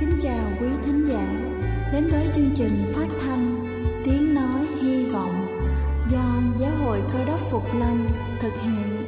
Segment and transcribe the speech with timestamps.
[0.00, 1.26] kính chào quý thính giả
[1.92, 3.66] đến với chương trình phát thanh
[4.04, 5.46] Tiếng Nói Hy Vọng
[6.10, 6.24] do
[6.58, 8.06] Giáo hội Cơ đốc Phục Lâm
[8.40, 9.06] thực hiện.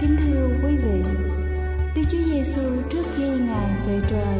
[0.00, 1.02] Kính thưa quý vị,
[1.96, 4.38] Đức Chúa Giêsu trước khi Ngài về trời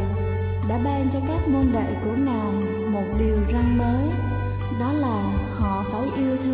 [0.69, 2.53] đã ban cho các môn đệ của Ngài
[2.91, 4.07] một điều răn mới,
[4.81, 6.54] đó là họ phải yêu thương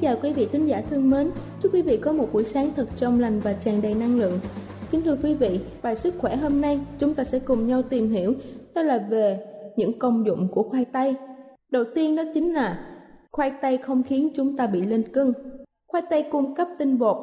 [0.00, 1.30] chào quý vị khán giả thương mến.
[1.62, 4.38] Chúc quý vị có một buổi sáng thật trong lành và tràn đầy năng lượng.
[4.90, 8.10] Kính thưa quý vị, bài sức khỏe hôm nay chúng ta sẽ cùng nhau tìm
[8.10, 8.34] hiểu
[8.74, 9.38] đó là về
[9.76, 11.14] những công dụng của khoai tây.
[11.70, 12.86] Đầu tiên đó chính là
[13.32, 15.32] khoai tây không khiến chúng ta bị lên cân.
[15.86, 17.16] Khoai tây cung cấp tinh bột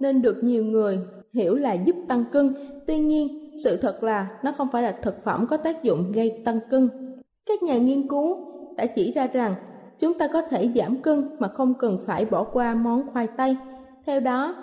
[0.00, 0.98] nên được nhiều người
[1.34, 2.54] hiểu là giúp tăng cân.
[2.86, 6.42] Tuy nhiên, sự thật là nó không phải là thực phẩm có tác dụng gây
[6.44, 6.88] tăng cân.
[7.46, 8.36] Các nhà nghiên cứu
[8.76, 9.54] đã chỉ ra rằng
[9.98, 13.56] chúng ta có thể giảm cân mà không cần phải bỏ qua món khoai tây.
[14.06, 14.54] Theo đó,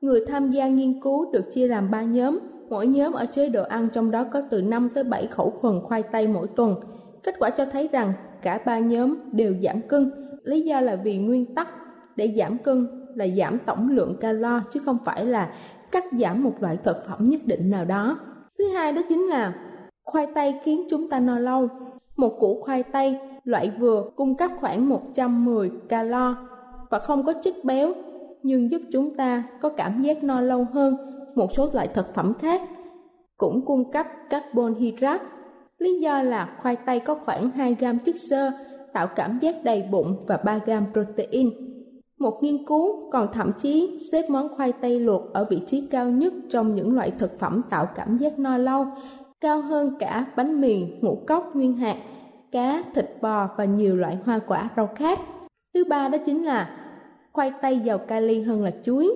[0.00, 2.38] người tham gia nghiên cứu được chia làm 3 nhóm,
[2.68, 5.80] mỗi nhóm ở chế độ ăn trong đó có từ 5 tới 7 khẩu phần
[5.84, 6.74] khoai tây mỗi tuần.
[7.22, 10.10] Kết quả cho thấy rằng cả ba nhóm đều giảm cân,
[10.44, 11.68] lý do là vì nguyên tắc
[12.16, 15.52] để giảm cân là giảm tổng lượng calo chứ không phải là
[15.92, 18.18] cắt giảm một loại thực phẩm nhất định nào đó.
[18.58, 19.54] Thứ hai đó chính là
[20.04, 21.68] khoai tây khiến chúng ta no lâu.
[22.16, 23.18] Một củ khoai tây
[23.50, 26.36] loại vừa cung cấp khoảng 110 calo
[26.90, 27.92] và không có chất béo
[28.42, 30.96] nhưng giúp chúng ta có cảm giác no lâu hơn
[31.34, 32.62] một số loại thực phẩm khác
[33.36, 35.24] cũng cung cấp carbon hydrate.
[35.78, 38.50] Lý do là khoai tây có khoảng 2 gram chất xơ
[38.92, 41.50] tạo cảm giác đầy bụng và 3 gram protein.
[42.18, 46.10] Một nghiên cứu còn thậm chí xếp món khoai tây luộc ở vị trí cao
[46.10, 48.86] nhất trong những loại thực phẩm tạo cảm giác no lâu,
[49.40, 51.96] cao hơn cả bánh mì, ngũ cốc nguyên hạt
[52.52, 55.18] cá, thịt bò và nhiều loại hoa quả rau khác.
[55.74, 56.76] Thứ ba đó chính là
[57.32, 59.10] khoai tây giàu kali hơn là chuối.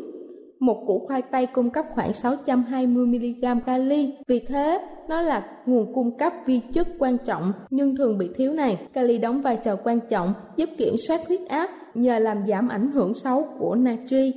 [0.60, 6.18] Một củ khoai tây cung cấp khoảng 620mg kali, vì thế nó là nguồn cung
[6.18, 8.86] cấp vi chất quan trọng nhưng thường bị thiếu này.
[8.92, 12.90] Kali đóng vai trò quan trọng giúp kiểm soát huyết áp nhờ làm giảm ảnh
[12.90, 14.32] hưởng xấu của natri.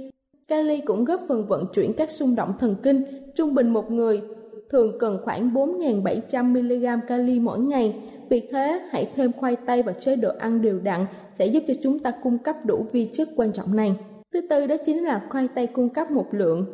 [0.47, 3.03] Kali cũng góp phần vận chuyển các xung động thần kinh.
[3.35, 4.21] Trung bình một người
[4.69, 7.95] thường cần khoảng 4.700mg kali mỗi ngày
[8.29, 11.05] vì thế, hãy thêm khoai tây vào chế độ ăn đều đặn
[11.39, 13.95] sẽ giúp cho chúng ta cung cấp đủ vi chất quan trọng này.
[14.33, 16.65] Thứ tư đó chính là khoai tây cung cấp một lượng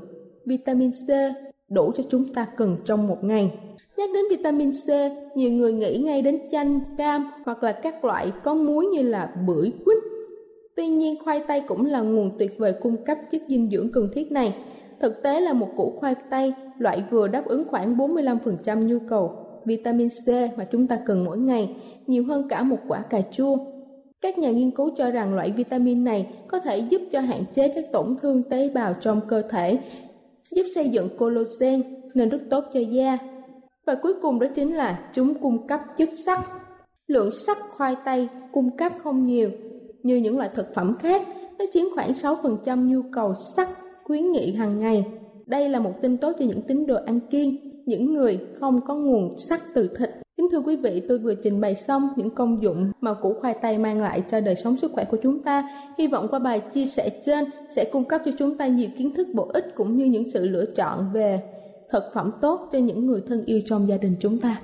[0.45, 1.09] vitamin C
[1.69, 3.51] đủ cho chúng ta cần trong một ngày.
[3.97, 4.87] Nhắc đến vitamin C,
[5.35, 9.35] nhiều người nghĩ ngay đến chanh, cam hoặc là các loại có muối như là
[9.47, 9.97] bưởi, quýt.
[10.75, 14.09] Tuy nhiên, khoai tây cũng là nguồn tuyệt vời cung cấp chất dinh dưỡng cần
[14.13, 14.55] thiết này.
[14.99, 19.42] Thực tế là một củ khoai tây loại vừa đáp ứng khoảng 45% nhu cầu
[19.65, 21.75] vitamin C mà chúng ta cần mỗi ngày,
[22.07, 23.57] nhiều hơn cả một quả cà chua.
[24.21, 27.67] Các nhà nghiên cứu cho rằng loại vitamin này có thể giúp cho hạn chế
[27.67, 29.79] các tổn thương tế bào trong cơ thể,
[30.51, 31.81] giúp xây dựng collagen
[32.13, 33.17] nên rất tốt cho da.
[33.85, 36.39] Và cuối cùng đó chính là chúng cung cấp chất sắt.
[37.07, 39.49] Lượng sắt khoai tây cung cấp không nhiều
[40.03, 41.27] như những loại thực phẩm khác,
[41.59, 43.67] nó chiếm khoảng 6% nhu cầu sắt
[44.03, 45.05] khuyến nghị hàng ngày.
[45.45, 48.95] Đây là một tin tốt cho những tín đồ ăn kiêng những người không có
[48.95, 50.09] nguồn sắt từ thịt.
[50.37, 53.53] Kính thưa quý vị, tôi vừa trình bày xong những công dụng mà củ khoai
[53.61, 55.69] tây mang lại cho đời sống sức khỏe của chúng ta.
[55.97, 57.45] Hy vọng qua bài chia sẻ trên
[57.75, 60.47] sẽ cung cấp cho chúng ta nhiều kiến thức bổ ích cũng như những sự
[60.49, 61.41] lựa chọn về
[61.91, 64.57] thực phẩm tốt cho những người thân yêu trong gia đình chúng ta.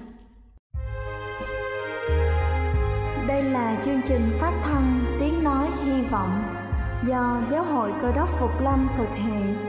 [3.27, 6.43] Đây là chương trình phát thanh Tiếng Nói Hy Vọng
[7.07, 9.68] do Giáo hội Cơ đốc Phục Lâm thực hiện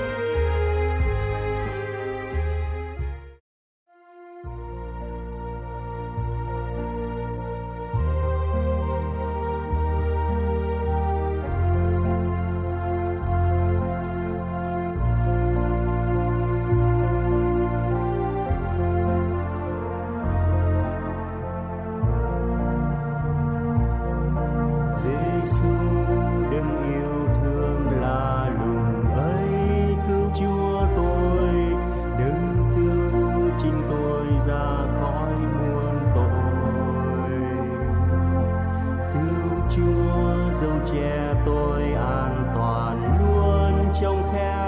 [40.61, 44.60] Dâu che tôi an toàn luôn trong khe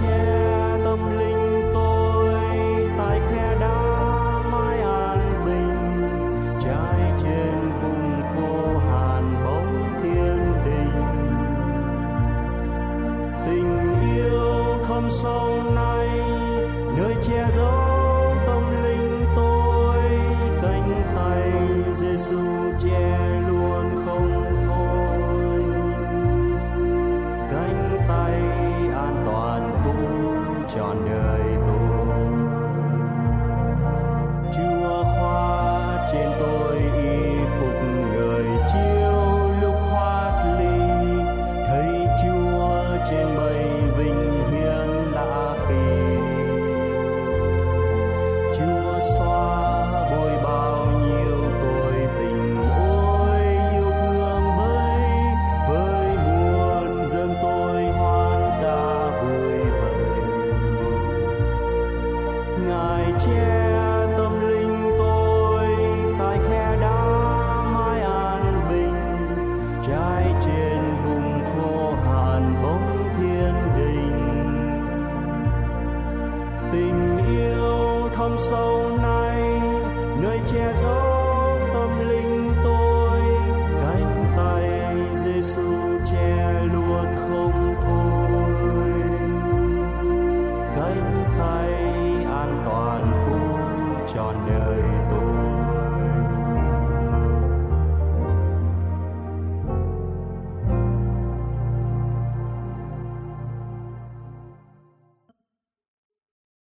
[0.00, 0.41] vui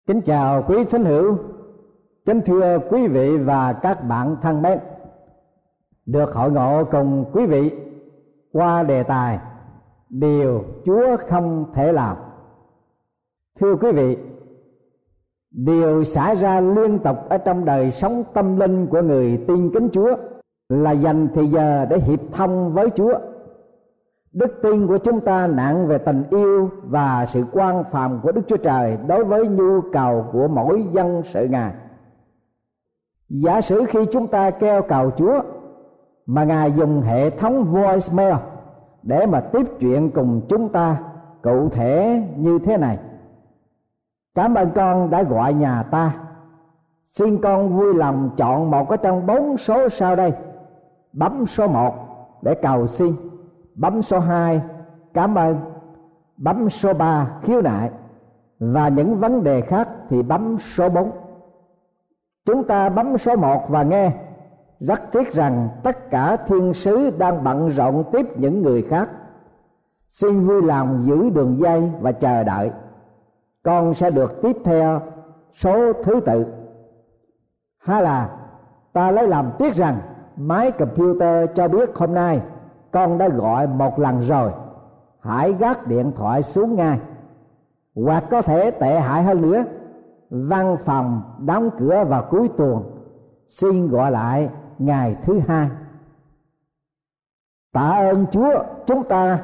[0.07, 1.37] Kính chào quý thính hữu,
[2.25, 4.79] kính thưa quý vị và các bạn thân mến.
[6.05, 7.71] Được hội ngộ cùng quý vị
[8.51, 9.39] qua đề tài
[10.09, 12.17] Điều Chúa không thể làm.
[13.59, 14.17] Thưa quý vị,
[15.51, 19.89] điều xảy ra liên tục ở trong đời sống tâm linh của người tin kính
[19.91, 20.15] Chúa
[20.69, 23.13] là dành thời giờ để hiệp thông với Chúa
[24.35, 28.41] đức tin của chúng ta nặng về tình yêu và sự quan phàm của đức
[28.47, 31.73] chúa trời đối với nhu cầu của mỗi dân sự ngài.
[33.29, 35.41] Giả sử khi chúng ta kêu cầu chúa,
[36.25, 38.33] mà ngài dùng hệ thống voicemail
[39.03, 40.97] để mà tiếp chuyện cùng chúng ta
[41.41, 42.99] cụ thể như thế này.
[44.35, 46.15] Cảm ơn con đã gọi nhà ta.
[47.03, 50.33] Xin con vui lòng chọn một cái trong bốn số sau đây.
[51.13, 51.95] Bấm số một
[52.41, 53.15] để cầu xin
[53.75, 54.61] bấm số 2
[55.13, 55.57] cảm ơn.
[56.37, 57.91] Bấm số 3 khiếu nại.
[58.59, 61.11] Và những vấn đề khác thì bấm số 4
[62.45, 64.11] chúng ta bấm số 1 và nghe.
[64.79, 69.09] Rất tiếc rằng tất cả thiên sứ đang bận rộn tiếp những người khác.
[70.09, 72.71] Xin vui lòng giữ đường dây và chờ đợi.
[73.63, 75.01] Con sẽ được tiếp theo
[75.53, 76.45] số thứ tự.
[77.77, 78.29] Hay là,
[78.93, 79.97] ta lấy làm tiếc rằng
[80.35, 82.41] máy computer cho biết hôm nay
[82.95, 84.51] con đã gọi một lần rồi.
[85.19, 86.99] Hãy gác điện thoại xuống ngay.
[87.95, 89.63] Hoặc có thể tệ hại hơn nữa,
[90.29, 92.83] văn phòng đóng cửa vào cuối tuần.
[93.47, 95.69] Xin gọi lại ngày thứ hai.
[97.73, 99.39] Tạ ơn chúa, chúng ta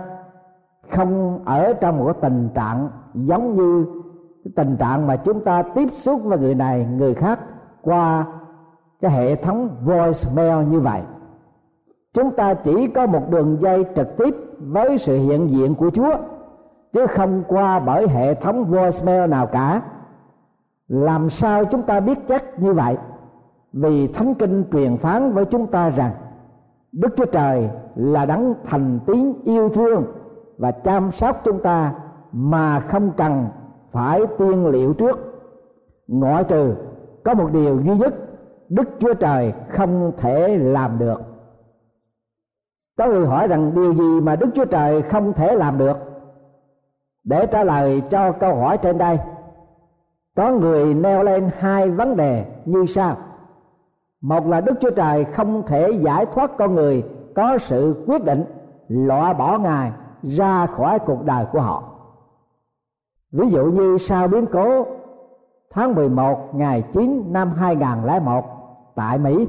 [0.92, 3.86] không ở trong một tình trạng giống như
[4.56, 7.40] tình trạng mà chúng ta tiếp xúc với người này, người khác
[7.82, 8.26] qua
[9.02, 11.02] cái hệ thống voicemail như vậy
[12.14, 16.14] chúng ta chỉ có một đường dây trực tiếp với sự hiện diện của chúa,
[16.94, 19.82] chứ không qua bởi hệ thống voicemail nào cả.
[20.88, 22.98] Làm sao chúng ta biết chắc như vậy?
[23.74, 26.12] Vì thánh kinh truyền phán với chúng ta rằng,
[26.92, 30.04] đức chúa trời là đấng thành tín yêu thương
[30.58, 31.94] và chăm sóc chúng ta
[32.32, 33.48] mà không cần
[33.92, 35.20] phải tiên liệu trước.
[36.08, 36.74] Ngoại trừ,
[37.24, 38.14] có một điều duy nhất
[38.70, 41.31] đức chúa trời không thể làm được
[42.98, 45.98] có người hỏi rằng điều gì mà đức chúa trời không thể làm được?
[47.24, 49.20] Để trả lời cho câu hỏi trên đây.
[50.36, 53.16] Có người nêu lên hai vấn đề như sau.
[54.22, 57.04] Một là đức chúa trời không thể giải thoát con người
[57.36, 58.44] có sự quyết định
[58.88, 59.92] loại bỏ ngài
[60.24, 61.84] ra khỏi cuộc đời của họ.
[63.32, 64.86] Ví dụ như sau biến cố
[65.70, 68.46] tháng 11 ngày 9 năm 2001
[68.96, 69.48] tại Mỹ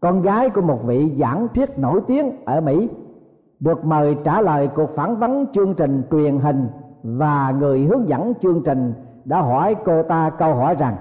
[0.00, 2.88] con gái của một vị giảng thuyết nổi tiếng ở Mỹ
[3.60, 6.68] được mời trả lời cuộc phỏng vấn chương trình truyền hình
[7.02, 10.96] và người hướng dẫn chương trình đã hỏi cô ta câu hỏi rằng,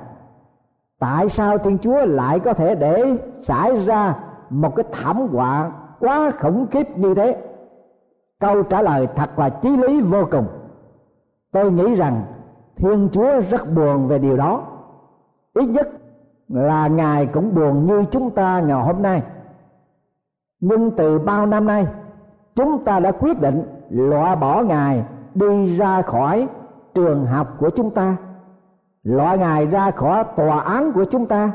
[1.00, 4.16] tại sao thiên chúa lại có thể để xảy ra
[4.50, 7.38] một cái thảm họa quá khủng khiếp như thế?
[8.40, 10.46] Câu trả lời thật là chí lý vô cùng.
[11.52, 12.22] Tôi nghĩ rằng
[12.76, 14.64] thiên chúa rất buồn về điều đó.
[15.54, 15.90] Ít nhất
[16.50, 19.24] là ngài cũng buồn như chúng ta ngày hôm nay.
[20.60, 21.88] Nhưng từ bao năm nay,
[22.56, 25.04] chúng ta đã quyết định loại bỏ ngài
[25.36, 26.48] đi ra khỏi
[26.94, 28.16] trường học của chúng ta,
[29.04, 31.52] loại ngài ra khỏi tòa án của chúng ta,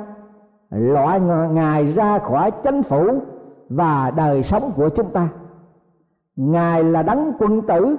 [0.70, 1.20] loại
[1.50, 3.18] ngài ra khỏi chính phủ
[3.68, 5.28] và đời sống của chúng ta.
[6.36, 7.96] Ngài là đấng quân tử,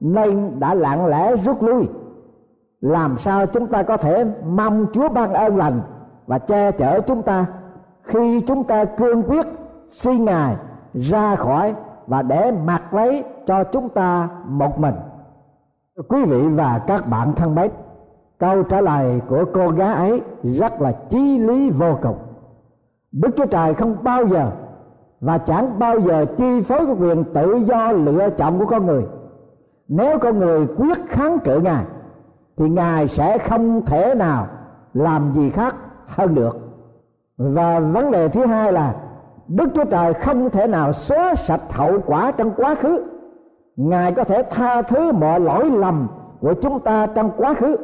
[0.00, 1.88] nên đã lặng lẽ rút lui.
[2.80, 5.80] Làm sao chúng ta có thể mong chúa ban ơn lành
[6.26, 7.46] và che chở chúng ta
[8.02, 9.46] khi chúng ta cương quyết
[9.88, 10.56] xin ngài
[10.94, 11.74] ra khỏi
[12.06, 14.94] và để mặc lấy cho chúng ta một mình.
[16.08, 17.70] Quý vị và các bạn thân mến,
[18.38, 22.16] câu trả lời của cô gái ấy rất là chí lý vô cùng.
[23.12, 24.50] Đức chúa trời không bao giờ
[25.20, 29.04] và chẳng bao giờ chi phối cái quyền tự do lựa chọn của con người.
[29.88, 31.84] Nếu con người quyết kháng cự ngài,
[32.56, 34.46] thì ngài sẽ không thể nào
[34.94, 35.76] làm gì khác
[36.16, 36.58] hơn được.
[37.36, 38.94] Và vấn đề thứ hai là
[39.48, 43.04] đức chúa trời không thể nào xóa sạch hậu quả trong quá khứ.
[43.76, 46.08] Ngài có thể tha thứ mọi lỗi lầm
[46.40, 47.76] của chúng ta trong quá khứ,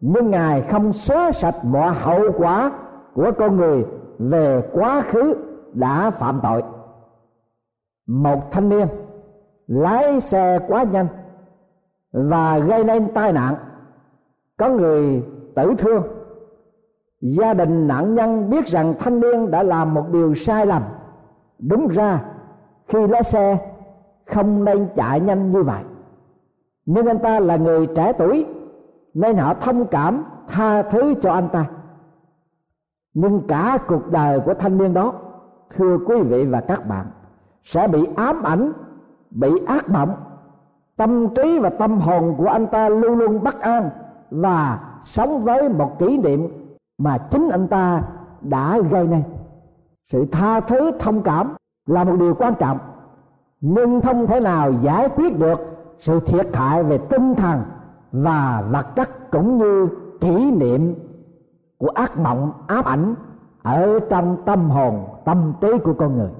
[0.00, 2.72] nhưng ngài không xóa sạch mọi hậu quả
[3.14, 3.84] của con người
[4.18, 5.34] về quá khứ
[5.72, 6.62] đã phạm tội.
[8.06, 8.86] Một thanh niên
[9.66, 11.06] lái xe quá nhanh
[12.12, 13.54] và gây nên tai nạn.
[14.56, 15.22] Có người
[15.54, 16.02] tử thương
[17.24, 20.82] gia đình nạn nhân biết rằng thanh niên đã làm một điều sai lầm.
[21.58, 22.24] Đúng ra,
[22.88, 23.58] khi lái xe,
[24.26, 25.84] không nên chạy nhanh như vậy.
[26.86, 28.46] Nhưng anh ta là người trẻ tuổi,
[29.14, 31.66] nên họ thông cảm, tha thứ cho anh ta.
[33.14, 35.12] Nhưng cả cuộc đời của thanh niên đó,
[35.76, 37.06] thưa quý vị và các bạn,
[37.62, 38.72] sẽ bị ám ảnh,
[39.30, 40.14] bị ác mộng.
[40.96, 43.90] Tâm trí và tâm hồn của anh ta luôn luôn bất an
[44.30, 46.63] và sống với một kỷ niệm
[47.04, 48.02] mà chính anh ta
[48.40, 49.22] đã gây nên.
[50.12, 51.54] Sự tha thứ, thông cảm
[51.86, 52.78] là một điều quan trọng.
[53.60, 55.60] Nhưng không thể nào giải quyết được
[55.98, 57.62] sự thiệt hại về tinh thần
[58.12, 59.88] và vật chất cũng như
[60.20, 60.94] kỷ niệm
[61.78, 63.14] của ác mộng, ám ảnh
[63.62, 66.30] ở trong tâm hồn, tâm trí của con người.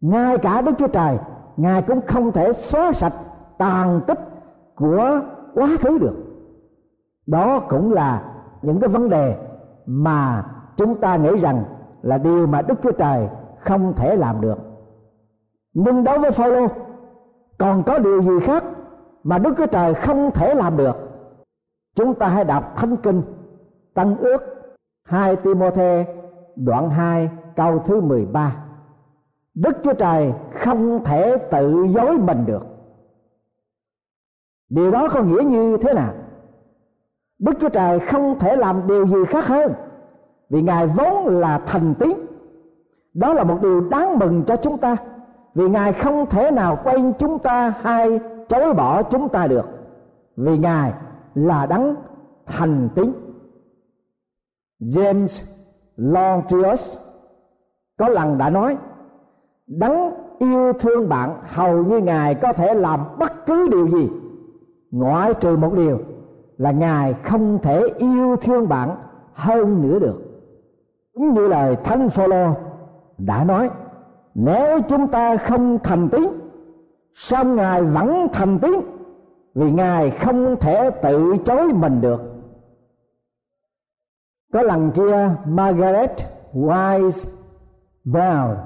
[0.00, 1.18] Ngay cả đức chúa trời,
[1.56, 3.14] ngài cũng không thể xóa sạch
[3.58, 4.20] tàn tích
[4.76, 5.20] của
[5.54, 6.16] quá khứ được.
[7.26, 8.22] Đó cũng là
[8.62, 9.47] những cái vấn đề
[9.88, 10.44] mà
[10.76, 11.64] chúng ta nghĩ rằng
[12.02, 13.28] là điều mà đức chúa trời
[13.60, 14.58] không thể làm được.
[15.72, 16.66] Nhưng đối với phaolô,
[17.58, 18.64] còn có điều gì khác
[19.24, 20.96] mà đức chúa trời không thể làm được?
[21.94, 23.22] Chúng ta hãy đọc thánh kinh
[23.94, 24.42] tăng ước
[25.04, 26.06] 2 Timôthê,
[26.56, 28.64] đoạn 2 câu thứ 13
[29.54, 32.62] Đức Chúa Trời không thể tự dối mình được.
[34.68, 36.14] Điều đó có nghĩa như thế nào?
[37.38, 39.72] Đức Chúa Trời không thể làm điều gì khác hơn,
[40.50, 42.12] Vì Ngài vốn là thành tín.
[43.14, 44.96] Đó là một điều đáng mừng cho chúng ta,
[45.54, 49.66] Vì Ngài không thể nào quen chúng ta hay chối bỏ chúng ta được,
[50.36, 50.92] Vì Ngài
[51.34, 51.96] là đấng
[52.46, 53.12] thành tín.
[54.80, 55.52] James
[55.96, 56.98] Longius
[57.98, 58.76] có lần đã nói,
[59.66, 64.10] đấng yêu thương bạn hầu như ngài có thể làm bất cứ điều gì,
[64.90, 65.98] ngoại trừ một điều
[66.58, 68.96] là ngài không thể yêu thương bạn
[69.32, 70.22] hơn nữa được.
[71.14, 72.54] Cũng như lời thánh phaolô
[73.18, 73.70] đã nói,
[74.34, 76.22] nếu chúng ta không thành tín,
[77.14, 78.72] sao ngài vẫn thành tín?
[79.54, 82.20] Vì ngài không thể tự chối mình được.
[84.52, 86.12] Có lần kia, Margaret
[86.54, 87.28] Wise
[88.04, 88.56] Brown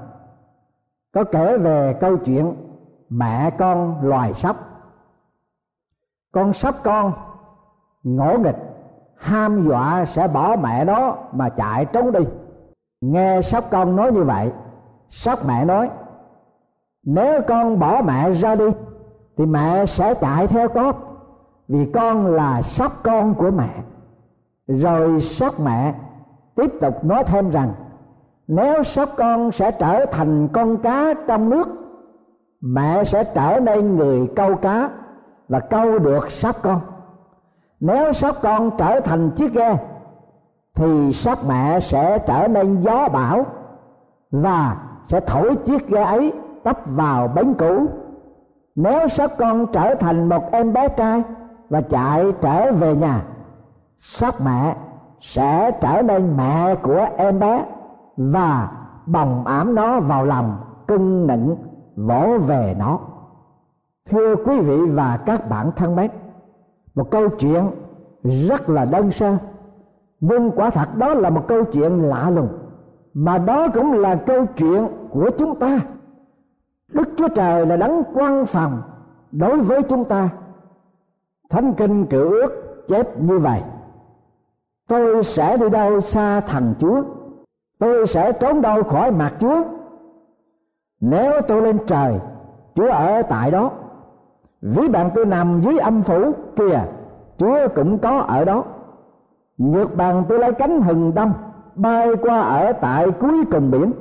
[1.13, 2.53] có kể về câu chuyện
[3.09, 4.55] mẹ con loài sóc
[6.31, 7.13] con sóc con
[8.03, 8.57] ngỗ nghịch,
[9.15, 12.19] ham dọa sẽ bỏ mẹ đó mà chạy trốn đi.
[13.01, 14.51] Nghe sóc con nói như vậy,
[15.09, 15.89] sóc mẹ nói,
[17.03, 18.65] nếu con bỏ mẹ ra đi,
[19.37, 20.95] thì mẹ sẽ chạy theo con,
[21.67, 23.69] vì con là sóc con của mẹ.
[24.67, 25.93] Rồi sóc mẹ
[26.55, 27.73] tiếp tục nói thêm rằng,
[28.47, 31.67] nếu sóc con sẽ trở thành con cá trong nước,
[32.61, 34.89] mẹ sẽ trở nên người câu cá
[35.47, 36.81] và câu được sóc con
[37.83, 39.77] nếu sóc con trở thành chiếc ghe,
[40.75, 43.45] thì sóc mẹ sẽ trở nên gió bão
[44.31, 47.85] và sẽ thổi chiếc ghe ấy tấp vào bến cũ.
[48.75, 51.23] Nếu sóc con trở thành một em bé trai
[51.69, 53.21] và chạy trở về nhà
[53.99, 54.75] sóc mẹ
[55.19, 57.65] sẽ trở nên mẹ của em bé
[58.17, 58.71] và
[59.05, 61.55] bồng ảm nó vào lòng, cưng nịnh,
[61.95, 62.99] vỗ về nó.
[64.09, 66.11] Thưa quý vị và các bạn thân mến
[66.95, 67.69] một câu chuyện
[68.23, 69.37] rất là đơn sơ.
[70.19, 72.49] Nhưng quả thật đó là một câu chuyện lạ lùng,
[73.13, 75.79] mà đó cũng là câu chuyện của chúng ta.
[76.87, 78.81] Đức chúa trời là đấng quan phòng
[79.31, 80.29] đối với chúng ta.
[81.49, 83.61] Thánh kinh cựu ước chép như vậy.
[84.87, 87.03] Tôi sẽ đi đâu xa thằng chúa?
[87.79, 89.63] Tôi sẽ trốn đâu khỏi mặt chúa?
[91.01, 92.19] Nếu tôi lên trời,
[92.75, 93.71] chúa ở tại đó
[94.63, 96.79] ví bạn tôi nằm dưới âm phủ kìa,
[97.37, 98.63] chúa cũng có ở đó.
[99.57, 101.33] Nhược bàn tôi lấy cánh hừng đông
[101.75, 103.91] bay qua ở tại cuối cùng biển.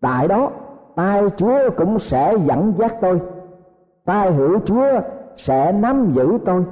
[0.00, 0.50] Tại đó
[0.94, 3.20] tay chúa cũng sẽ dẫn dắt tôi.
[4.04, 5.00] Tay hữu chúa
[5.36, 6.64] sẽ nắm giữ tôi.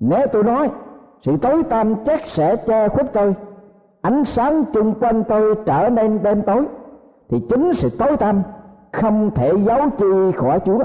[0.00, 0.70] Nếu tôi nói,
[1.22, 3.34] sự tối tăm chắc sẽ che khuất tôi.
[4.02, 6.66] Ánh sáng chung quanh tôi trở nên đêm tối,
[7.28, 8.42] thì chính sự tối tăm
[8.92, 10.06] không thể giấu chi
[10.36, 10.84] khỏi chúa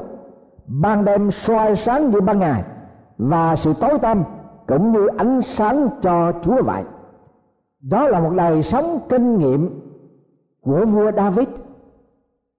[0.69, 2.63] ban đêm soi sáng như ban ngày,
[3.17, 4.23] và sự tối tăm
[4.67, 6.83] cũng như ánh sáng cho chúa vậy.
[7.81, 9.81] Đó là một đời sống kinh nghiệm
[10.61, 11.47] của vua david.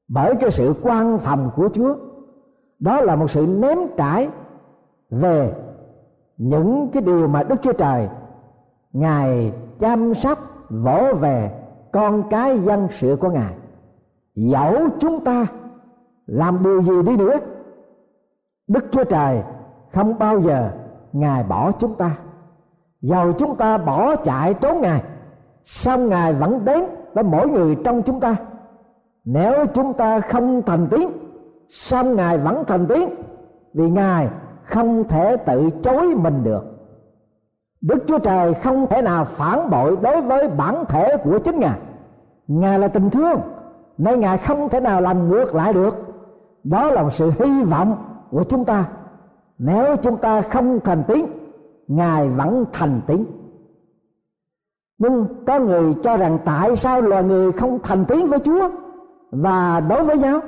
[0.08, 1.94] Bởi cái sự quan phòng của chúa,
[2.78, 4.28] đó là một sự ném trải
[5.10, 5.52] về
[6.36, 8.08] những cái điều mà đức chúa trời,
[8.92, 10.38] ngài chăm sóc,
[10.70, 11.50] vỗ về
[11.92, 13.54] con cái dân sự của ngài,
[14.34, 15.46] dẫu chúng ta
[16.26, 17.36] làm điều gì đi nữa
[18.70, 19.42] đức chúa trời
[19.92, 20.70] không bao giờ
[21.12, 22.16] ngài bỏ chúng ta.
[23.00, 25.02] Dầu chúng ta bỏ chạy trốn ngài,
[25.64, 28.36] song ngài vẫn đến với mỗi người trong chúng ta.
[29.24, 31.10] Nếu chúng ta không thành tiến
[31.68, 33.08] song ngài vẫn thành tiến
[33.74, 34.28] vì ngài
[34.64, 36.64] không thể tự chối mình được.
[37.80, 41.78] Đức chúa trời không thể nào phản bội đối với bản thể của chính ngài.
[42.46, 43.40] Ngài là tình thương,
[43.98, 45.96] nên ngài không thể nào làm ngược lại được.
[46.64, 48.88] Đó là một sự hy vọng của chúng ta.
[49.58, 51.26] Nếu chúng ta không thành tín,
[51.88, 53.24] ngài vẫn thành tín.
[54.98, 58.70] Nhưng có người cho rằng tại sao loài người không thành tín với chúa?
[59.30, 60.40] Và đối với nhau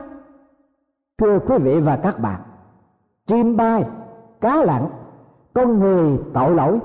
[1.18, 2.40] thưa quý vị và các bạn,
[3.26, 3.84] chim bay,
[4.40, 4.88] cá lặn,
[5.54, 6.78] con người tội lỗi.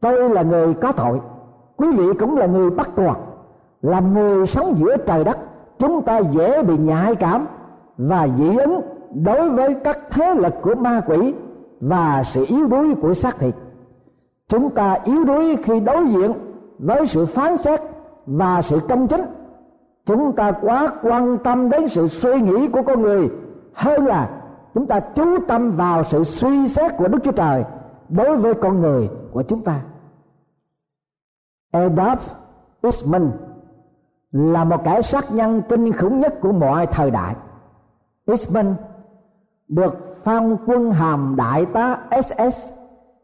[0.00, 1.20] Tôi là người có tội,
[1.76, 3.16] quý vị cũng là người bắt tuột
[3.82, 5.38] làm người sống giữa trời đất,
[5.78, 7.46] chúng ta dễ bị nhạy cảm
[7.98, 8.80] và dị ứng
[9.14, 11.34] đối với các thế lực của ma quỷ
[11.80, 13.54] và sự yếu đuối của xác thịt.
[14.48, 16.32] Chúng ta yếu đuối khi đối diện
[16.78, 17.80] với sự phán xét
[18.26, 19.24] và sự công chính.
[20.04, 23.30] Chúng ta quá quan tâm đến sự suy nghĩ của con người
[23.72, 24.30] hơn là
[24.74, 27.64] chúng ta chú tâm vào sự suy xét của đức chúa trời
[28.08, 29.80] đối với con người của chúng ta.
[31.72, 32.16] Adolf
[32.82, 33.30] Eichmann
[34.32, 37.34] là một kẻ sát nhân kinh khủng nhất của mọi thời đại.
[38.26, 38.74] Eichmann
[39.70, 42.68] được phong quân hàm đại tá SS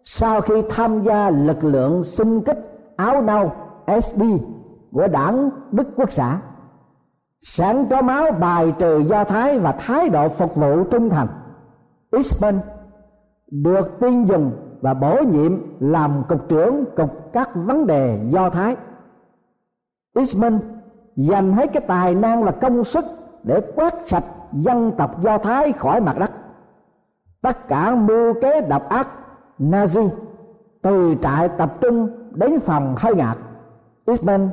[0.05, 2.59] sau khi tham gia lực lượng xung kích
[2.97, 3.53] áo nâu
[4.01, 4.23] SD
[4.93, 6.41] của đảng Đức Quốc xã
[7.43, 11.29] sáng có máu bài trừ do thái và thái độ phục vụ trung thành
[12.17, 12.61] Ispen
[13.51, 18.77] được tuyên dùng và bổ nhiệm làm cục trưởng cục các vấn đề do thái.
[20.15, 20.59] Eastman
[21.17, 23.05] dành hết cái tài năng và công sức
[23.43, 24.25] để quét sạch
[24.57, 26.33] dân tộc do thái khỏi mặt đất.
[27.43, 29.09] Tất cả mưu kế độc ác,
[29.59, 30.09] nazi,
[30.83, 33.37] từ trại tập trung đến phòng hơi ngạt
[34.07, 34.49] Eastman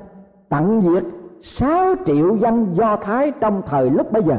[0.50, 1.04] tận diệt
[1.42, 4.38] 6 triệu dân do thái trong thời lúc bấy giờ.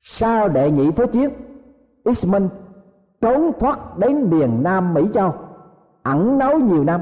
[0.00, 1.30] Sau đệ nhị thế chiến
[2.04, 2.48] Eastman
[3.20, 5.34] trốn thoát đến miền Nam Mỹ Châu,
[6.02, 7.00] ẩn náu nhiều năm.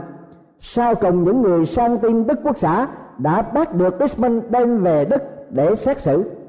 [0.61, 5.04] Sau cùng những người sang tin Đức Quốc xã đã bắt được Eastman đem về
[5.04, 6.39] Đức để xét xử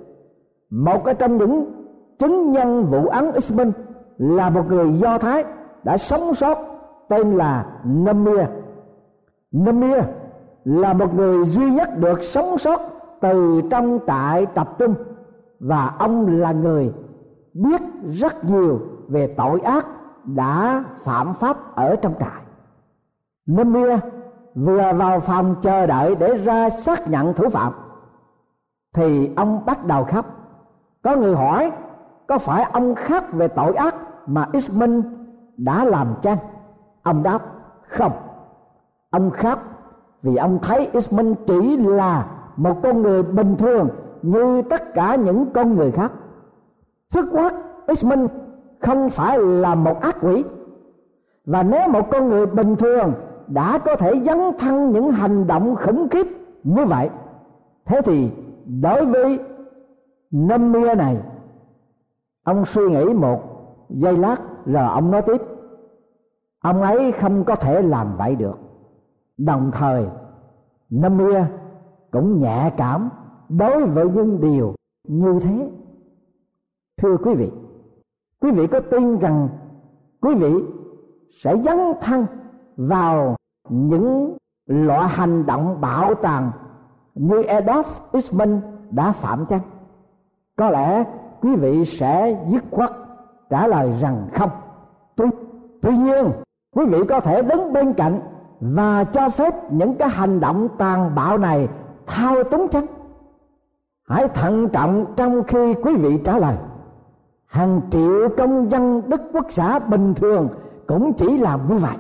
[0.72, 1.72] một trong những
[2.20, 3.72] chứng nhân vụ án Eastman
[4.18, 5.46] là một người Do Thái
[5.84, 6.58] đã sống sót,
[7.10, 8.40] tên là Namir.
[9.52, 10.04] Namir
[10.66, 12.82] là một người duy nhất được sống sót
[13.22, 14.96] từ trong trại tập trung
[15.60, 16.94] và ông là người
[17.54, 19.88] biết rất nhiều về tội ác
[20.26, 22.42] đã phạm pháp ở trong trại.
[23.46, 23.90] Namir
[24.56, 27.74] vừa vào phòng chờ đợi để ra xác nhận thủ phạm,
[28.94, 30.41] thì ông bắt đầu khóc
[31.04, 31.72] có người hỏi,
[32.28, 33.96] có phải ông khác về tội ác
[34.28, 35.02] mà Ismin
[35.58, 36.38] đã làm chăng?
[37.04, 37.40] Ông đáp,
[37.88, 38.12] không.
[39.10, 39.60] Ông khác
[40.24, 43.90] vì ông thấy Ismin chỉ là một con người bình thường
[44.22, 46.12] như tất cả những con người khác.
[47.10, 47.54] Xuất quát
[47.88, 48.28] Ismin
[48.80, 50.44] không phải là một ác quỷ.
[51.46, 53.14] Và nếu một con người bình thường
[53.48, 56.28] đã có thể dấn thân những hành động khủng khiếp
[56.64, 57.10] như vậy,
[57.86, 58.32] thế thì
[58.82, 59.40] đối với
[60.32, 61.18] năm mía này,
[62.44, 63.42] ông suy nghĩ một
[63.90, 65.42] giây lát, rồi ông nói tiếp.
[66.60, 68.58] Ông ấy không có thể làm vậy được.
[69.38, 70.08] Đồng thời,
[70.90, 71.46] năm mía
[72.12, 73.10] cũng nhẹ cảm
[73.50, 74.76] đối với những điều
[75.08, 75.70] như thế.
[76.98, 77.52] Thưa quý vị
[78.42, 79.50] quý vị có tin rằng
[80.22, 80.54] quý vị
[81.32, 82.26] sẽ dấn thân
[82.78, 83.36] vào
[83.70, 86.52] những loại hành động bạo tàn
[87.16, 89.62] như Adolf Eichmann đã phạm chăng?
[90.62, 91.04] Có lẽ
[91.42, 92.92] quý vị sẽ dứt khoát
[93.50, 94.50] trả lời rằng không.
[95.16, 95.26] Tuy,
[95.82, 96.26] tuy nhiên,
[96.76, 98.20] quý vị có thể đứng bên cạnh
[98.60, 101.68] và cho phép những cái hành động tàn bạo này
[102.08, 102.86] thao túng chăng?
[104.08, 106.56] Hãy thận trọng trong khi quý vị trả lời.
[107.46, 110.50] Hàng triệu công dân Đức Quốc xã bình thường
[110.88, 111.96] cũng chỉ làm như vậy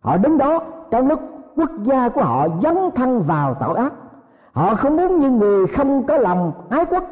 [0.00, 1.20] họ đứng đó trong lúc
[1.56, 3.92] quốc gia của họ dấn thân vào tội ác
[4.52, 7.04] họ không muốn như người không có lòng ái quốc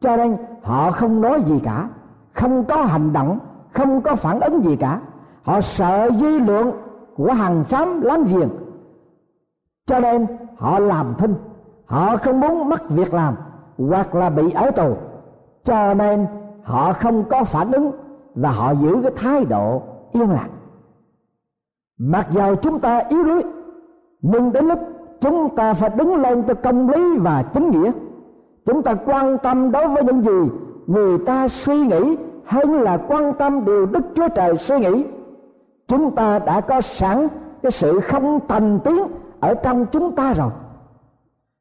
[0.00, 1.88] cho nên họ không nói gì cả,
[2.32, 3.38] không có hành động,
[3.72, 5.00] không có phản ứng gì cả.
[5.42, 6.72] Họ sợ dư luận
[7.16, 8.48] của hàng xóm láng giềng.
[9.86, 11.34] Cho nên họ làm thinh,
[11.86, 13.34] họ không muốn mất việc làm
[13.78, 14.96] hoặc là bị ở tù.
[15.64, 16.26] Cho nên
[16.62, 17.92] họ không có phản ứng
[18.34, 19.82] và họ giữ cái thái độ
[20.12, 20.50] yên lặng.
[21.98, 23.42] Mặc dầu chúng ta yếu đuối,
[24.22, 24.78] nhưng đến lúc
[25.20, 27.90] chúng ta phải đứng lên cho công lý và chính nghĩa
[28.66, 30.52] chúng ta quan tâm đối với những gì
[30.86, 35.04] người ta suy nghĩ hay là quan tâm điều đức chúa trời suy nghĩ.
[35.88, 37.28] Chúng ta đã có sẵn
[37.62, 38.96] cái sự không thành tiến
[39.40, 40.50] ở trong chúng ta rồi.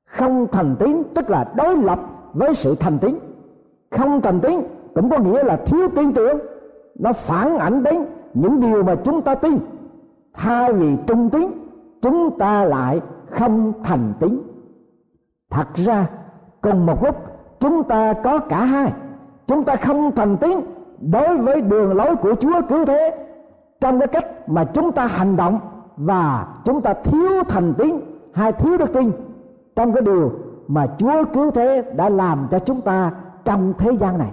[0.06, 2.00] Không thành tiến tức là đối lập
[2.34, 3.20] với sự thành tiến
[3.92, 4.64] không thành tiến
[4.96, 6.40] cũng có nghĩa là thiếu tin tưởng.
[7.00, 9.60] Nó phản ảnh đến những điều mà chúng ta tin.
[10.34, 11.52] Thay vì trung tín,
[12.02, 14.42] chúng ta lại không thành tín.
[15.50, 16.08] Thật ra
[16.66, 17.16] cùng một lúc,
[17.60, 18.94] chúng ta có cả hai.
[19.48, 20.60] Chúng ta không thành tín
[21.00, 23.28] đối với đường lối của chúa cứu thế.
[23.82, 25.60] Trong cái cách mà chúng ta hành động
[25.98, 28.00] và chúng ta thiếu thành tín
[28.34, 29.12] hay thiếu đức tin
[29.76, 30.32] trong cái điều
[30.68, 33.12] mà chúa cứu thế đã làm cho chúng ta
[33.46, 34.32] trong thế gian này.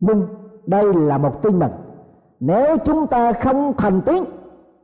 [0.00, 0.26] Nhưng
[0.66, 1.72] đây là một tin mừng.
[2.40, 4.24] Nếu chúng ta không thành tín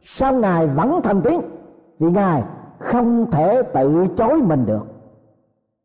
[0.03, 1.41] sao ngài vẫn thành tín
[1.99, 2.43] vì ngài
[2.79, 4.92] không thể tự chối mình được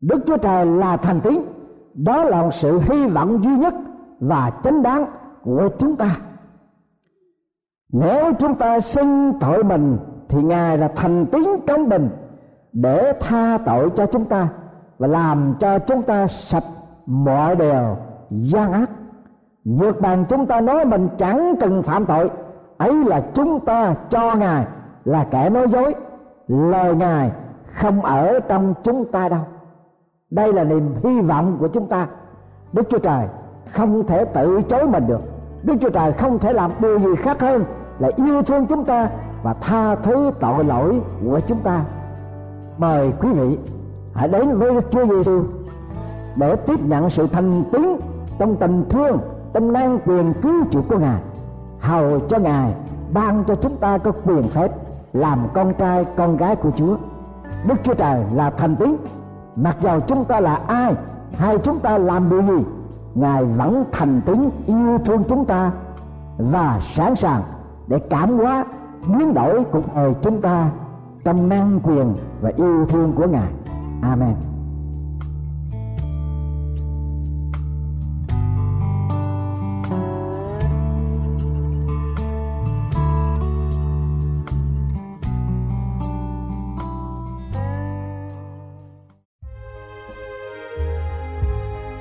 [0.01, 1.41] đức chúa trời là thành tín.
[1.93, 3.73] Đó là một sự hy vọng duy nhất
[4.19, 5.05] và chính đáng
[5.43, 6.17] của chúng ta.
[7.93, 9.97] Nếu chúng ta xin tội mình,
[10.29, 12.09] thì ngài là thành tín công bình
[12.73, 14.47] để tha tội cho chúng ta
[14.97, 16.63] và làm cho chúng ta sạch
[17.05, 17.97] mọi điều
[18.29, 18.89] gian ác.
[19.63, 22.29] Nhược bàn chúng ta nói mình chẳng cần phạm tội,
[22.77, 24.65] ấy là chúng ta cho ngài
[25.05, 25.95] là kẻ nói dối.
[26.47, 27.31] Lời ngài
[27.73, 29.39] không ở trong chúng ta đâu
[30.29, 32.07] đây là niềm hy vọng của chúng ta.
[32.73, 33.27] Đức chúa trời
[33.71, 35.21] không thể tự chối mình được.
[35.63, 37.65] Đức chúa trời không thể làm điều gì khác hơn
[37.99, 39.09] là yêu thương chúng ta
[39.43, 41.85] và tha thứ tội lỗi của chúng ta.
[42.77, 43.57] Mời quý vị
[44.13, 45.43] hãy đến với Đức Chúa Giêsu
[46.35, 47.97] để tiếp nhận sự thành tín
[48.39, 49.19] trong tình thương
[49.53, 51.21] trong năng quyền cứu chuộc của ngài.
[51.79, 52.73] Hầu cho ngài
[53.13, 54.71] ban cho chúng ta có quyền phép,
[55.13, 56.95] làm con trai, con gái của chúa.
[57.67, 58.95] Đức chúa trời là thành tín
[59.57, 60.95] mặc dầu chúng ta là ai,
[61.37, 62.63] hay chúng ta làm điều gì,
[63.15, 65.71] ngài vẫn thành tín yêu thương chúng ta
[66.37, 67.41] và sẵn sàng
[67.87, 68.65] để cảm hóa,
[69.07, 70.69] biến đổi cuộc đời chúng ta
[71.23, 73.51] trong năng quyền và yêu thương của ngài.
[74.01, 74.35] Amen.